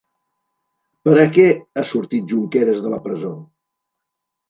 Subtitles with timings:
[1.09, 3.35] Per a què ha sortit Junqueras de la presó?